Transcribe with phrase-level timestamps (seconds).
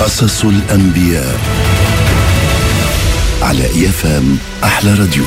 [0.00, 1.38] قصص الأنبياء
[3.42, 5.24] على إيفام أحلى راديو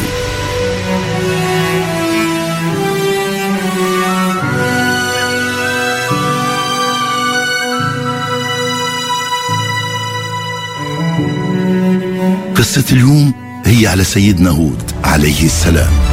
[12.55, 13.33] قصة اليوم
[13.65, 16.12] هي على سيدنا هود عليه السلام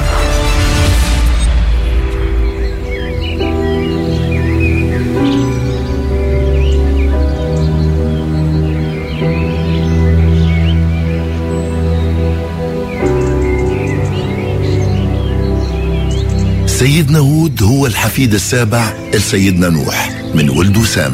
[17.81, 21.13] هو الحفيد السابع لسيدنا نوح من ولده سام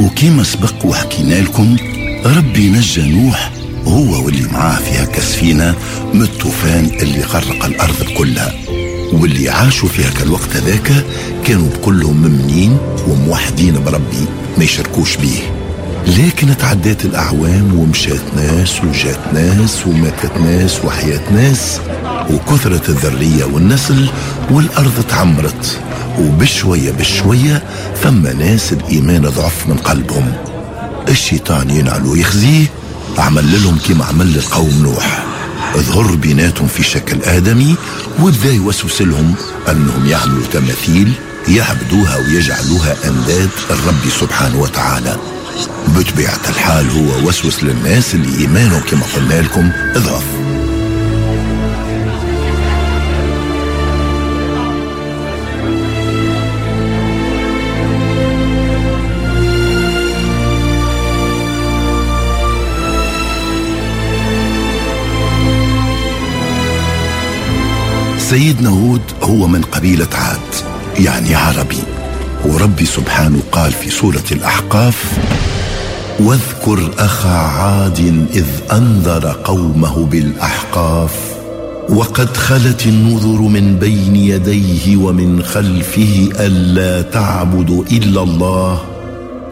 [0.00, 1.76] وكيما سبق وحكينا لكم
[2.24, 3.50] ربي نجى نوح
[3.86, 5.74] هو واللي معاه في هكا السفينة
[6.14, 8.52] من الطوفان اللي غرق الأرض كلها
[9.12, 11.04] واللي عاشوا في هكا الوقت هذاك
[11.46, 14.26] كانوا بكلهم ممنين وموحدين بربي
[14.58, 15.54] ما يشاركوش بيه
[16.06, 21.80] لكن تعدات الأعوام ومشات ناس وجات ناس وماتت ناس وحياة ناس
[22.30, 24.08] وكثرت الذرية والنسل
[24.50, 25.78] والأرض تعمرت
[26.20, 27.62] وبشوية بشوية
[28.02, 30.32] فما ناس الإيمان ضعف من قلبهم
[31.08, 32.66] الشيطان ينعل ويخزيه
[33.18, 35.24] عمل لهم كما عمل للقوم نوح
[35.76, 37.74] ظهر بيناتهم في شكل آدمي
[38.22, 39.34] وبدا يوسوس لهم
[39.68, 41.12] أنهم يعملوا تماثيل
[41.48, 45.16] يعبدوها ويجعلوها أنداد الرب سبحانه وتعالى
[45.88, 50.24] بطبيعة الحال هو وسوس للناس اللي إيمانهم كما قلنا لكم ضعف
[68.30, 70.64] سيدنا هود هو من قبيلة عاد
[71.04, 71.78] يعني عربي
[72.44, 75.12] وربي سبحانه قال في سورة الأحقاف
[76.20, 81.12] واذكر أخا عاد إذ أنذر قومه بالأحقاف
[81.88, 88.80] وقد خلت النذر من بين يديه ومن خلفه الا تعبدوا الا الله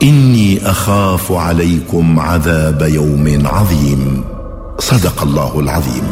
[0.03, 4.25] اني اخاف عليكم عذاب يوم عظيم
[4.79, 6.03] صدق الله العظيم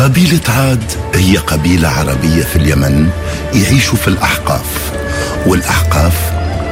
[0.00, 0.82] قبيلة عاد
[1.14, 3.10] هي قبيلة عربية في اليمن
[3.54, 4.92] يعيشوا في الأحقاف
[5.46, 6.16] والأحقاف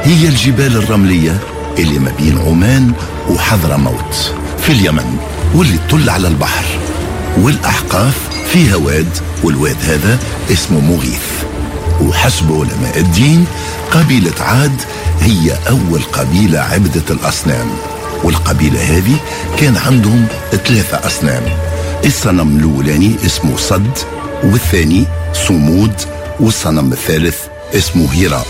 [0.03, 1.37] هي الجبال الرملية
[1.79, 2.91] اللي ما بين عمان
[3.29, 5.17] وحضرموت في اليمن
[5.55, 6.63] واللي تطل على البحر
[7.37, 8.13] والأحقاف
[8.53, 10.19] فيها واد والواد هذا
[10.51, 11.27] اسمه مغيث
[12.01, 13.45] وحسب علماء الدين
[13.91, 14.81] قبيلة عاد
[15.21, 17.67] هي أول قبيلة عبدت الأصنام
[18.23, 19.15] والقبيلة هذه
[19.59, 21.43] كان عندهم ثلاثة أصنام
[22.05, 23.97] الصنم الاولاني اسمه صد
[24.43, 25.05] والثاني
[25.47, 25.93] صمود
[26.39, 27.37] والصنم الثالث
[27.75, 28.43] اسمه هيرا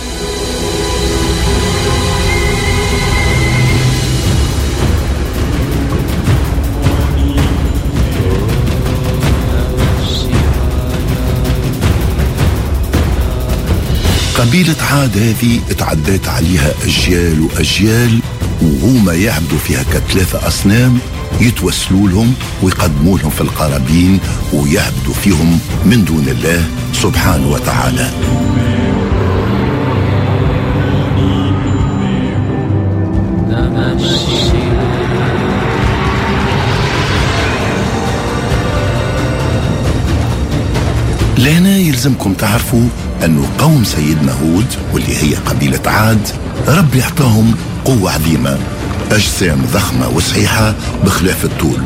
[14.38, 18.20] قبيلة عاد هذه تعدات عليها أجيال وأجيال
[18.62, 21.00] وهما يعبدوا فيها كثلاثة أصنام
[21.40, 22.34] يتوسلوا لهم
[22.64, 24.20] ويقدموا لهم في القرابين
[24.54, 28.10] ويعبدوا فيهم من دون الله سبحانه وتعالى
[41.38, 42.88] لهنا يلزمكم تعرفوا
[43.26, 46.28] أنه قوم سيدنا هود واللي هي قبيلة عاد
[46.68, 48.58] رب يعطاهم قوة عظيمة
[49.12, 50.76] أجسام ضخمة وصحيحة
[51.06, 51.82] بخلاف الطول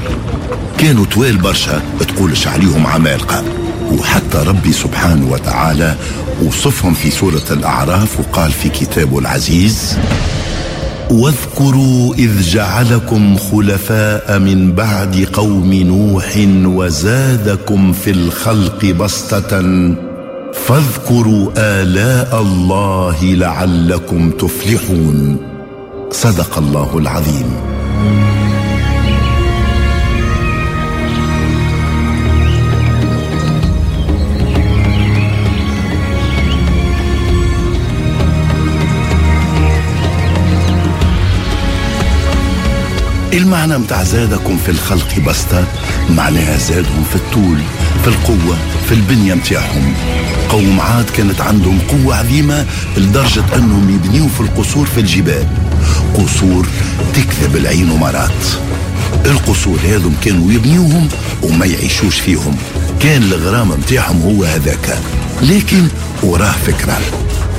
[0.78, 3.44] كانوا طوال برشا تقولش عليهم عمالقة
[3.92, 5.96] وحتى ربي سبحانه وتعالى
[6.44, 9.98] وصفهم في سورة الأعراف وقال في كتابه العزيز
[11.12, 16.34] واذكروا إذ جعلكم خلفاء من بعد قوم نوح
[16.76, 19.62] وزادكم في الخلق بسطة
[20.68, 25.53] فاذكروا آلاء الله لعلكم تفلحون
[26.14, 27.54] صدق الله العظيم
[43.34, 45.64] المعنى متاع زادكم في الخلق بسطة
[46.10, 47.58] معناها زادهم في الطول
[48.04, 49.94] في القوة في البنية متاعهم
[50.50, 52.66] قوم عاد كانت عندهم قوة عظيمة
[52.98, 55.48] لدرجة أنهم يبنيوا في القصور في الجبال
[56.16, 56.68] قصور
[57.14, 58.32] تكذب العين مرات
[59.26, 61.08] القصور هذم كانوا يبنيوهم
[61.44, 62.56] وما يعيشوش فيهم
[63.00, 64.98] كان الغرام متاعهم هو هذاك
[65.42, 65.88] لكن
[66.24, 67.00] وراه فكرة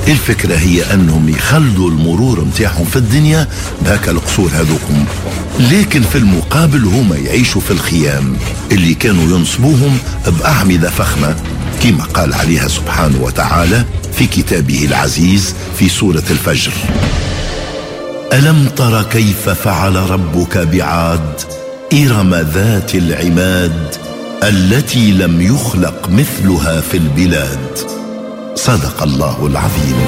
[0.07, 3.47] الفكرة هي أنهم يخلوا المرور متاعهم في الدنيا
[3.85, 5.05] بهاك القصور هذوكم
[5.59, 8.37] لكن في المقابل هما يعيشوا في الخيام
[8.71, 11.35] اللي كانوا ينصبوهم بأعمدة فخمة
[11.83, 13.85] كما قال عليها سبحانه وتعالى
[14.17, 16.71] في كتابه العزيز في سورة الفجر
[18.33, 21.41] الم تر كيف فعل ربك بعاد
[21.93, 23.95] ارم ذات العماد
[24.43, 27.77] التي لم يخلق مثلها في البلاد
[28.55, 30.05] صدق الله العظيم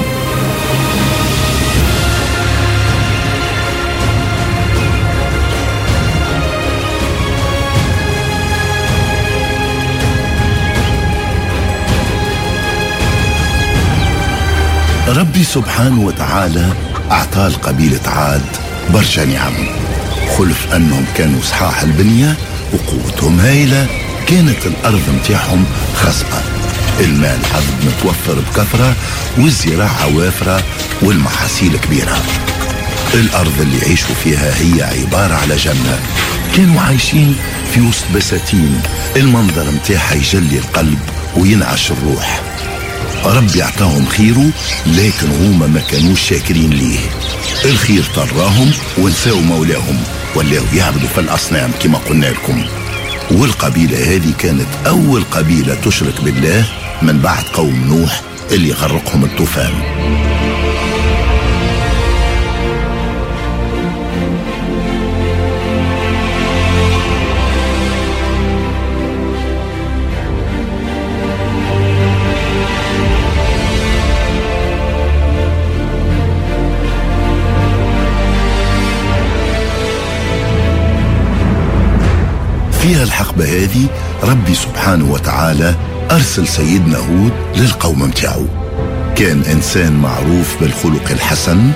[15.08, 16.66] ربي سبحانه وتعالى
[17.10, 18.42] أعطال قبيلة عاد
[18.90, 19.54] برشا نعم
[20.38, 22.34] خلف أنهم كانوا صحاح البنية
[22.72, 23.86] وقوتهم هايلة
[24.26, 25.64] كانت الأرض متاعهم
[25.96, 26.40] خصبة
[27.00, 28.94] المال الحظ متوفر بكثرة
[29.38, 30.62] والزراعة وافرة
[31.02, 32.18] والمحاصيل كبيرة
[33.14, 35.98] الأرض اللي عيشوا فيها هي عبارة على جنة
[36.56, 37.36] كانوا عايشين
[37.74, 38.80] في وسط بساتين
[39.16, 40.98] المنظر متاعها يجلي القلب
[41.36, 42.40] وينعش الروح
[43.24, 44.50] ربي عطاهم خيره
[44.86, 46.98] لكن هما ما كانوش شاكرين ليه
[47.64, 50.00] الخير طراهم ونساو مولاهم
[50.36, 52.64] ولاو يعبدوا في الأصنام كما قلنا لكم
[53.30, 56.64] والقبيلة هذه كانت أول قبيلة تشرك بالله
[57.02, 58.20] من بعد قوم نوح
[58.50, 59.72] اللي غرقهم الطوفان
[82.88, 83.86] فيها الحقبة هذه
[84.24, 85.74] ربي سبحانه وتعالى
[86.10, 88.46] أرسل سيدنا هود للقوم متاعو
[89.16, 91.70] كان إنسان معروف بالخلق الحسن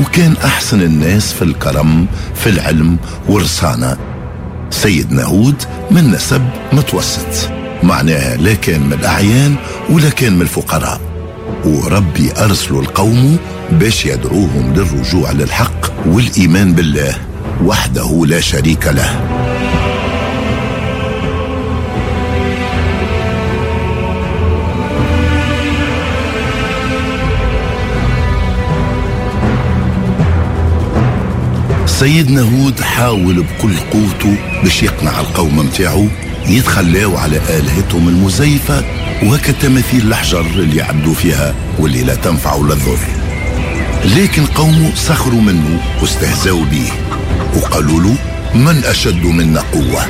[0.00, 2.96] وكان أحسن الناس في الكرم في العلم
[3.28, 3.96] والرصانة
[4.70, 7.50] سيدنا هود من نسب متوسط
[7.82, 9.54] معناها لا كان من الأعيان
[9.90, 11.00] ولا كان من الفقراء
[11.64, 13.36] وربي أرسلوا القوم
[13.72, 17.14] باش يدعوهم للرجوع للحق والإيمان بالله
[17.64, 19.37] وحده لا شريك له
[32.00, 36.06] سيدنا هود حاول بكل قوته باش يقنع القوم متاعو
[36.46, 38.84] يتخلاو على آلهتهم المزيفة
[39.22, 42.98] وهكا تماثيل الحجر اللي عبدوا فيها واللي لا تنفع ولا تضر
[44.04, 46.90] لكن قومه سخروا منه واستهزأوا به
[47.56, 48.14] وقالوا له
[48.54, 50.06] من أشد منا قوة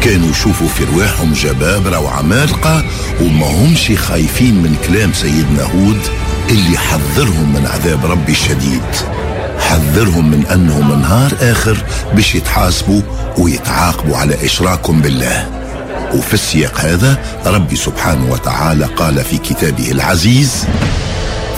[0.00, 2.84] كانوا يشوفوا في رواحهم جبابرة وعمالقة
[3.20, 6.00] وما همش خايفين من كلام سيدنا هود
[6.50, 8.82] اللي حذرهم من عذاب ربي الشديد
[9.70, 11.76] حذرهم من أنهم نهار آخر
[12.14, 13.00] باش يتحاسبوا
[13.38, 15.48] ويتعاقبوا على إشراكهم بالله
[16.14, 20.64] وفي السياق هذا ربي سبحانه وتعالى قال في كتابه العزيز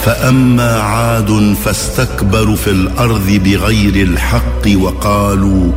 [0.05, 5.73] فأما عاد فاستكبروا في الأرض بغير الحق وقالوا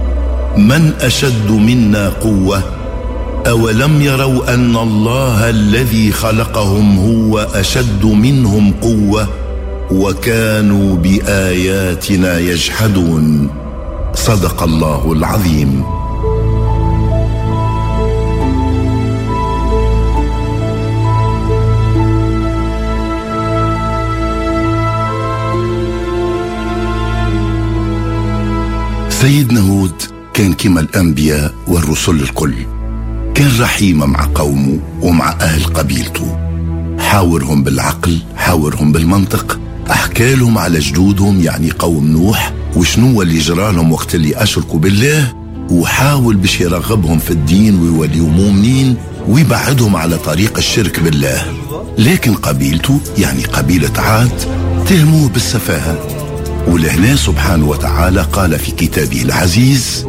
[0.58, 2.64] من أشد منا قوة
[3.48, 9.28] أولم يروا أن الله الذي خلقهم هو أشد منهم قوة
[9.92, 13.50] وكانوا باياتنا يجحدون
[14.14, 15.84] صدق الله العظيم
[29.10, 30.02] سيدنا هود
[30.34, 32.54] كان كما الأنبياء والرسل الكل
[33.36, 36.38] كان رحيما مع قومه ومع أهل قبيلته
[37.00, 39.60] حاورهم بالعقل حاورهم بالمنطق
[39.92, 45.34] أحكالهم على جدودهم يعني قوم نوح وشنو اللي جرالهم وقت اللي أشركوا بالله
[45.72, 48.96] وحاول باش يرغبهم في الدين ويوليوا مؤمنين
[49.28, 51.46] ويبعدهم على طريق الشرك بالله
[51.98, 54.32] لكن قبيلته يعني قبيلة عاد
[54.90, 56.00] تهموه بالسفاهة
[56.68, 60.09] ولهنا سبحانه وتعالى قال في كتابه العزيز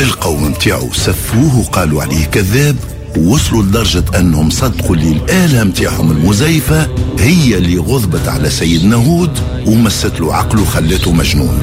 [0.00, 2.76] القوم نتاعو سفوه وقالوا عليه كذاب
[3.18, 10.20] وصلوا لدرجة أنهم صدقوا اللي الآلة متاعهم المزيفة هي اللي غضبت على سيدنا هود ومست
[10.20, 11.60] له عقله وخلته مجنون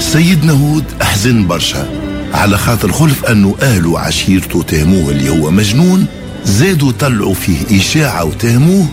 [0.00, 1.86] سيدنا هود أحزن برشا
[2.34, 6.06] على خاطر خلف أنه أهله وعشيرته تهموه اللي هو مجنون
[6.44, 8.86] زادوا طلعوا فيه إشاعة وتهموه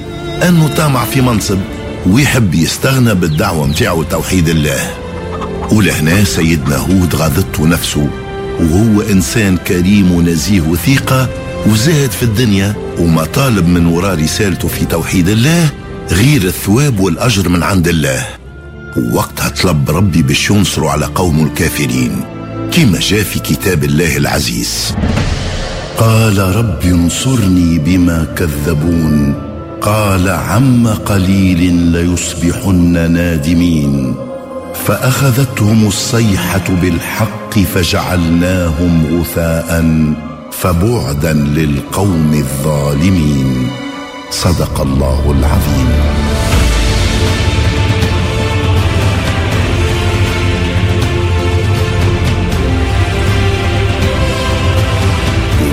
[0.48, 1.60] أنه طامع في منصب
[2.08, 4.92] ويحب يستغنى بالدعوة متاعو توحيد الله
[5.72, 8.08] ولهنا سيدنا هود غاضته نفسه
[8.60, 11.30] وهو إنسان كريم ونزيه وثيقة
[11.68, 15.70] وزاهد في الدنيا وما طالب من وراء رسالته في توحيد الله
[16.12, 18.26] غير الثواب والأجر من عند الله
[18.98, 22.22] ووقتها طلب ربي باش ينصروا على قوم الكافرين
[22.74, 24.96] كما جاء في كتاب الله العزيز
[25.98, 29.49] قال رب انصرني بما كذبون
[29.82, 34.16] قال عم قليل ليصبحن نادمين
[34.86, 39.86] فاخذتهم الصيحه بالحق فجعلناهم غثاء
[40.52, 43.72] فبعدا للقوم الظالمين
[44.32, 45.90] صدق الله العظيم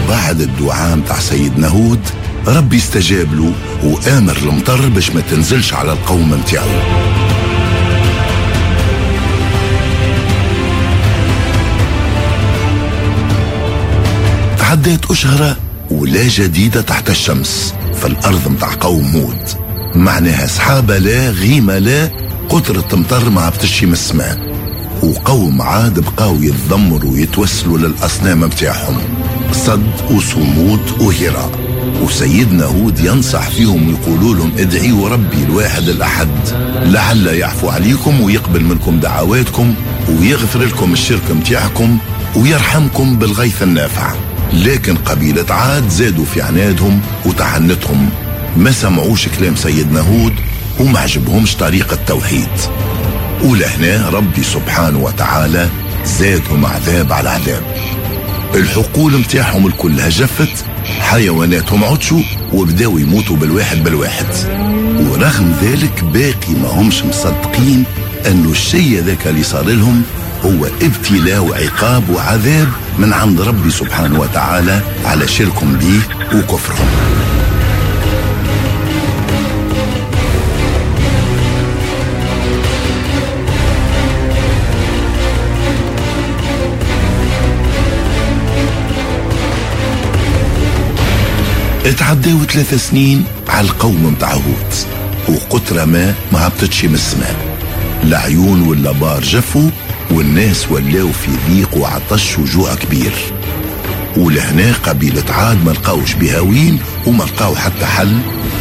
[0.04, 2.00] وبعد الدعاء متاع سيدنا هود
[2.46, 3.52] ربي استجاب له
[3.84, 6.68] وآمر المطر باش ما تنزلش على القوم متاعو
[14.60, 15.56] عدات أشهرة
[15.90, 19.56] ولا جديدة تحت الشمس في الأرض متاع قوم موت
[19.96, 22.10] معناها سحابة لا غيمة لا
[22.48, 24.38] قطرة مطر ما هبطش من السماء
[25.02, 28.98] وقوم عاد بقاو يتذمروا ويتوسلوا للأصنام متاعهم
[29.52, 31.65] صد وصمود وهراء
[32.02, 36.28] وسيدنا هود ينصح فيهم ويقولوا لهم ادعيوا ربي الواحد الأحد
[36.82, 39.74] لعل يعفو عليكم ويقبل منكم دعواتكم
[40.08, 41.98] ويغفر لكم الشرك متاعكم
[42.36, 44.12] ويرحمكم بالغيث النافع
[44.52, 48.10] لكن قبيلة عاد زادوا في عنادهم وتعنتهم
[48.56, 50.32] ما سمعوش كلام سيدنا هود
[50.80, 52.48] وما عجبهمش طريقة التوحيد
[53.44, 55.68] ولهنا ربي سبحانه وتعالى
[56.04, 57.62] زادهم عذاب على عذاب
[58.54, 60.64] الحقول متاعهم الكلها جفت
[61.00, 62.20] حيوانات هم عطشوا
[62.52, 64.26] وبداوا يموتوا بالواحد بالواحد
[65.08, 67.84] ورغم ذلك باقي ما همش مصدقين
[68.26, 70.02] انه الشيء ذاك اللي صار لهم
[70.44, 76.00] هو ابتلاء وعقاب وعذاب من عند ربي سبحانه وتعالى على شركهم به
[76.38, 76.88] وكفرهم
[91.96, 94.86] تعداو ثلاثة سنين على القوم هوت
[95.28, 97.36] وقطرة ما ما هبطتش من السماء
[98.04, 99.70] العيون واللبار جفوا
[100.10, 103.12] والناس ولاو في ضيق وعطش وجوع كبير
[104.16, 108.18] ولهنا قبيلة عاد ما لقاوش بهاوين وما لقاو حتى حل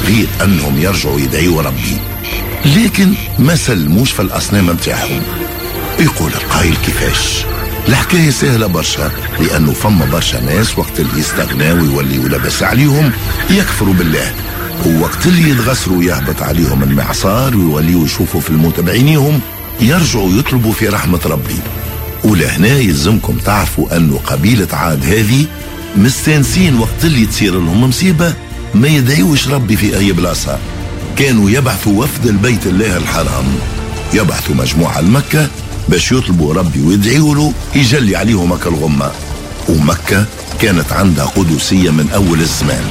[0.07, 1.97] غير انهم يرجعوا يدعيوا ربي
[2.65, 5.21] لكن ما سلموش في الاصنام متاعهم
[5.99, 7.39] يقول القائل كيفاش
[7.87, 13.11] الحكاية سهلة برشا لأنه فما برشا ناس وقت اللي يستغناو ويوليو ولبس عليهم
[13.49, 14.33] يكفروا بالله
[14.85, 19.39] ووقت اللي يتغسروا يهبط عليهم المعصار ويوليوا يشوفوا في الموت بعينيهم
[19.81, 21.55] يرجعوا يطلبوا في رحمة ربي
[22.23, 25.45] ولهنا يلزمكم تعرفوا أنه قبيلة عاد هذه
[25.97, 28.33] مستانسين وقت اللي تصير لهم مصيبة
[28.75, 30.59] ما يدعيوش ربي في أي بلاصة
[31.17, 33.43] كانوا يبعثوا وفد البيت الله الحرام
[34.13, 35.47] يبعثوا مجموعة لمكة
[35.89, 39.11] باش يطلبوا ربي ويدعيوا له يجلي عليهم هكا الغمة
[39.69, 40.25] ومكة
[40.61, 42.83] كانت عندها قدسية من أول الزمان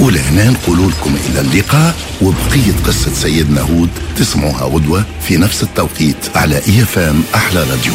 [0.00, 6.56] ولهنا نقول لكم إلى اللقاء وبقية قصة سيدنا هود تسمعوها غدوة في نفس التوقيت على
[6.56, 7.92] إيفان أحلى راديو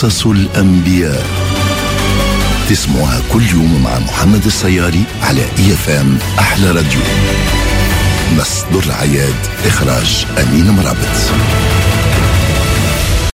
[0.00, 1.26] قصص الأنبياء
[2.70, 7.00] تسمعها كل يوم مع محمد السياري على اي اف ام احلى راديو
[8.38, 9.34] مصدر العياد
[9.66, 11.79] اخراج امين مرابط